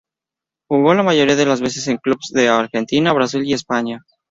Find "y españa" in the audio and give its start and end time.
3.45-3.99